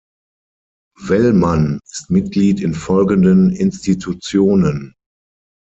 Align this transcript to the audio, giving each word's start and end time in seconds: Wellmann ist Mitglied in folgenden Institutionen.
Wellmann 1.07 1.79
ist 1.85 2.09
Mitglied 2.09 2.59
in 2.59 2.73
folgenden 2.73 3.51
Institutionen. 3.51 4.95